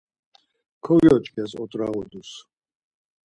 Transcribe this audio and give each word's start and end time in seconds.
Kogyoç̌ǩes 0.83 1.51
ot̆rağodus. 1.63 2.31